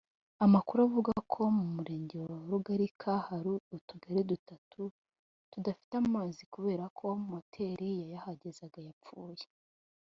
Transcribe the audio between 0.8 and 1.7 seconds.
avuga ko mu